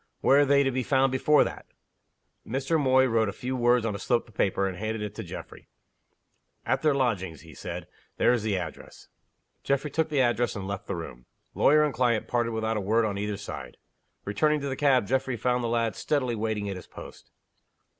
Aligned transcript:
"Where 0.21 0.39
are 0.39 0.45
they 0.45 0.63
to 0.63 0.71
be 0.71 0.81
found 0.81 1.11
before 1.11 1.43
that?" 1.43 1.67
Mr. 2.43 2.79
Moy 2.79 3.05
wrote 3.05 3.29
a 3.29 3.31
few 3.31 3.55
words 3.55 3.85
on 3.85 3.93
a 3.93 3.99
slip 3.99 4.27
of 4.27 4.33
paper, 4.33 4.67
and 4.67 4.75
handed 4.75 5.03
it 5.03 5.13
to 5.13 5.23
Geoffrey. 5.23 5.67
"At 6.65 6.81
their 6.81 6.95
lodgings," 6.95 7.41
he 7.41 7.53
said. 7.53 7.85
"There 8.17 8.33
is 8.33 8.41
the 8.41 8.57
address." 8.57 9.09
Geoffrey 9.63 9.91
took 9.91 10.09
the 10.09 10.19
address, 10.19 10.55
and 10.55 10.67
left 10.67 10.87
the 10.87 10.95
room. 10.95 11.27
Lawyer 11.53 11.83
and 11.83 11.93
client 11.93 12.27
parted 12.27 12.49
without 12.51 12.77
a 12.77 12.81
word 12.81 13.05
on 13.05 13.19
either 13.19 13.37
side. 13.37 13.77
Returning 14.25 14.59
to 14.61 14.69
the 14.69 14.75
cab, 14.75 15.05
Geoffrey 15.05 15.37
found 15.37 15.63
the 15.63 15.67
lad 15.67 15.95
steadily 15.95 16.33
waiting 16.33 16.67
at 16.67 16.77
his 16.77 16.87
post. 16.87 17.29